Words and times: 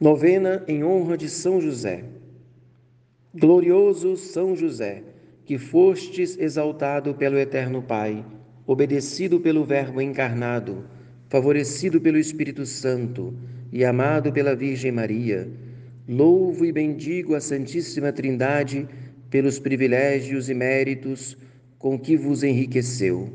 Novena 0.00 0.64
em 0.66 0.82
honra 0.82 1.16
de 1.16 1.28
São 1.28 1.60
José. 1.60 2.02
Glorioso 3.32 4.16
São 4.16 4.56
José, 4.56 5.04
que 5.44 5.56
fostes 5.56 6.36
exaltado 6.36 7.14
pelo 7.14 7.38
Eterno 7.38 7.80
Pai, 7.80 8.24
obedecido 8.66 9.38
pelo 9.38 9.64
Verbo 9.64 10.00
encarnado, 10.00 10.84
favorecido 11.28 12.00
pelo 12.00 12.18
Espírito 12.18 12.66
Santo 12.66 13.32
e 13.72 13.84
amado 13.84 14.32
pela 14.32 14.56
Virgem 14.56 14.90
Maria, 14.90 15.48
louvo 16.08 16.64
e 16.64 16.72
bendigo 16.72 17.36
a 17.36 17.40
Santíssima 17.40 18.12
Trindade 18.12 18.88
pelos 19.30 19.60
privilégios 19.60 20.50
e 20.50 20.54
méritos 20.54 21.38
com 21.78 21.96
que 21.96 22.16
vos 22.16 22.42
enriqueceu. 22.42 23.32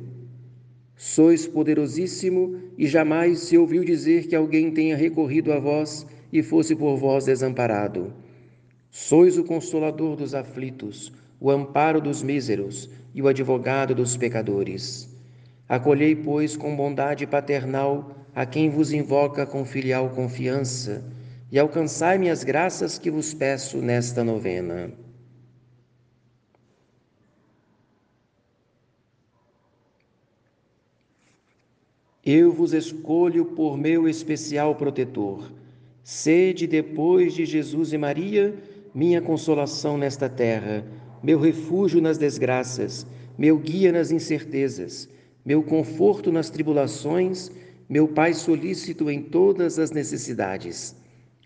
Sois 0.93 1.47
poderosíssimo 1.47 2.59
e 2.77 2.85
jamais 2.85 3.39
se 3.39 3.57
ouviu 3.57 3.85
dizer 3.85 4.27
que 4.27 4.35
alguém 4.35 4.71
tenha 4.71 4.97
recorrido 4.97 5.53
a 5.53 5.59
vós 5.59 6.05
e 6.31 6.43
fosse 6.43 6.75
por 6.75 6.95
vós 6.95 7.25
desamparado. 7.25 8.13
Sois 8.91 9.37
o 9.37 9.43
consolador 9.43 10.15
dos 10.15 10.33
aflitos, 10.33 11.11
o 11.39 11.49
amparo 11.49 12.01
dos 12.01 12.23
míseros 12.23 12.89
e 13.13 13.21
o 13.21 13.27
advogado 13.27 13.93
dos 13.93 14.17
pecadores. 14.17 15.09
Acolhei, 15.67 16.15
pois, 16.15 16.57
com 16.57 16.75
bondade 16.75 17.27
paternal 17.27 18.15
a 18.33 18.45
quem 18.45 18.69
vos 18.69 18.91
invoca 18.91 19.45
com 19.45 19.65
filial 19.65 20.09
confiança 20.09 21.03
e 21.51 21.59
alcançai-me 21.59 22.29
as 22.29 22.43
graças 22.43 22.97
que 22.97 23.09
vos 23.09 23.33
peço 23.33 23.77
nesta 23.77 24.23
novena. 24.23 24.91
Eu 32.25 32.51
vos 32.51 32.73
escolho 32.73 33.45
por 33.45 33.77
meu 33.77 34.07
especial 34.07 34.75
protetor 34.75 35.51
Sede, 36.09 36.65
depois 36.65 37.35
de 37.35 37.45
Jesus 37.45 37.93
e 37.93 37.97
Maria, 37.97 38.55
minha 38.95 39.21
consolação 39.21 39.95
nesta 39.95 40.27
terra, 40.27 40.83
meu 41.21 41.39
refúgio 41.39 42.01
nas 42.01 42.17
desgraças, 42.17 43.05
meu 43.37 43.59
guia 43.59 43.91
nas 43.91 44.09
incertezas, 44.09 45.07
meu 45.45 45.61
conforto 45.61 46.31
nas 46.31 46.49
tribulações, 46.49 47.51
meu 47.87 48.07
Pai 48.07 48.33
solícito 48.33 49.07
em 49.07 49.21
todas 49.21 49.77
as 49.77 49.91
necessidades. 49.91 50.95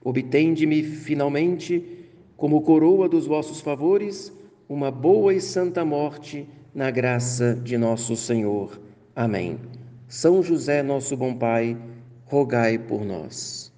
Obtende-me, 0.02 0.82
finalmente, 0.82 2.08
como 2.38 2.62
coroa 2.62 3.10
dos 3.10 3.28
vossos 3.28 3.60
favores, 3.60 4.32
uma 4.70 4.90
boa 4.90 5.34
e 5.34 5.42
santa 5.42 5.84
morte 5.84 6.48
na 6.74 6.90
graça 6.90 7.54
de 7.62 7.78
nosso 7.78 8.16
Senhor. 8.16 8.80
Amém. 9.14 9.60
São 10.08 10.42
José, 10.42 10.82
nosso 10.82 11.18
bom 11.18 11.36
Pai, 11.36 11.78
rogai 12.24 12.78
por 12.78 13.04
nós. 13.04 13.73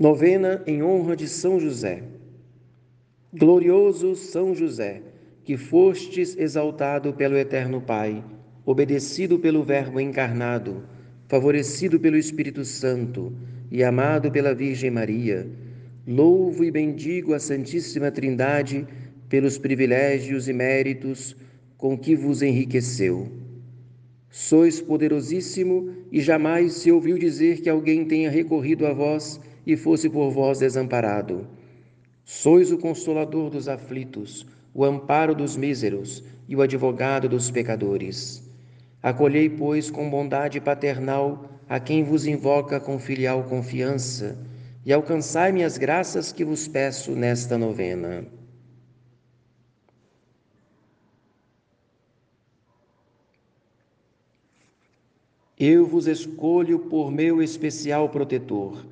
Novena 0.00 0.62
em 0.66 0.82
honra 0.82 1.14
de 1.14 1.28
São 1.28 1.60
José. 1.60 2.02
Glorioso 3.34 4.16
São 4.16 4.54
José, 4.54 5.02
que 5.44 5.58
fostes 5.58 6.34
exaltado 6.38 7.12
pelo 7.12 7.36
Eterno 7.36 7.82
Pai, 7.82 8.24
obedecido 8.64 9.38
pelo 9.38 9.62
Verbo 9.62 10.00
encarnado, 10.00 10.84
favorecido 11.28 12.00
pelo 12.00 12.16
Espírito 12.16 12.64
Santo 12.64 13.30
e 13.70 13.84
amado 13.84 14.32
pela 14.32 14.54
Virgem 14.54 14.90
Maria, 14.90 15.46
louvo 16.06 16.64
e 16.64 16.70
bendigo 16.70 17.34
a 17.34 17.38
Santíssima 17.38 18.10
Trindade 18.10 18.86
pelos 19.28 19.58
privilégios 19.58 20.48
e 20.48 20.54
méritos 20.54 21.36
com 21.76 21.94
que 21.98 22.16
vos 22.16 22.40
enriqueceu. 22.40 23.30
Sois 24.30 24.80
poderosíssimo 24.80 25.90
e 26.10 26.22
jamais 26.22 26.72
se 26.72 26.90
ouviu 26.90 27.18
dizer 27.18 27.60
que 27.60 27.68
alguém 27.68 28.06
tenha 28.06 28.30
recorrido 28.30 28.86
a 28.86 28.94
vós 28.94 29.38
e 29.66 29.76
fosse 29.76 30.08
por 30.08 30.30
vós 30.30 30.58
desamparado. 30.58 31.46
Sois 32.24 32.70
o 32.70 32.78
consolador 32.78 33.50
dos 33.50 33.68
aflitos, 33.68 34.46
o 34.72 34.84
amparo 34.84 35.34
dos 35.34 35.56
míseros 35.56 36.22
e 36.48 36.54
o 36.54 36.62
advogado 36.62 37.28
dos 37.28 37.50
pecadores. 37.50 38.42
Acolhei, 39.02 39.48
pois, 39.48 39.90
com 39.90 40.08
bondade 40.08 40.60
paternal 40.60 41.50
a 41.68 41.80
quem 41.80 42.02
vos 42.04 42.26
invoca 42.26 42.78
com 42.80 42.98
filial 42.98 43.44
confiança 43.44 44.36
e 44.84 44.92
alcançai-me 44.92 45.62
as 45.64 45.78
graças 45.78 46.32
que 46.32 46.44
vos 46.44 46.66
peço 46.66 47.12
nesta 47.12 47.56
novena. 47.56 48.24
Eu 55.58 55.84
vos 55.84 56.06
escolho 56.06 56.78
por 56.78 57.10
meu 57.10 57.42
especial 57.42 58.08
protetor 58.08 58.82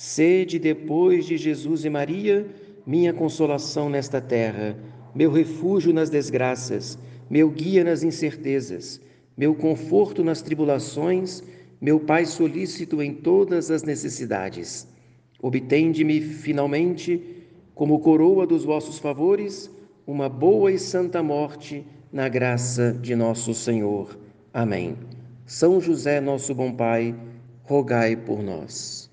Sede, 0.00 0.60
depois 0.60 1.26
de 1.26 1.36
Jesus 1.36 1.84
e 1.84 1.90
Maria, 1.90 2.46
minha 2.86 3.12
consolação 3.12 3.90
nesta 3.90 4.20
terra, 4.20 4.78
meu 5.12 5.28
refúgio 5.28 5.92
nas 5.92 6.08
desgraças, 6.08 6.96
meu 7.28 7.50
guia 7.50 7.82
nas 7.82 8.04
incertezas, 8.04 9.00
meu 9.36 9.56
conforto 9.56 10.22
nas 10.22 10.40
tribulações, 10.40 11.42
meu 11.80 11.98
Pai 11.98 12.26
solícito 12.26 13.02
em 13.02 13.12
todas 13.12 13.72
as 13.72 13.82
necessidades. 13.82 14.86
Obtende-me, 15.42 16.20
finalmente, 16.20 17.44
como 17.74 17.98
coroa 17.98 18.46
dos 18.46 18.64
vossos 18.64 19.00
favores, 19.00 19.68
uma 20.06 20.28
boa 20.28 20.70
e 20.70 20.78
santa 20.78 21.24
morte 21.24 21.84
na 22.12 22.28
graça 22.28 22.96
de 23.02 23.16
nosso 23.16 23.52
Senhor. 23.52 24.16
Amém. 24.54 24.96
São 25.44 25.80
José, 25.80 26.20
nosso 26.20 26.54
bom 26.54 26.72
Pai, 26.72 27.16
rogai 27.64 28.14
por 28.14 28.44
nós. 28.44 29.07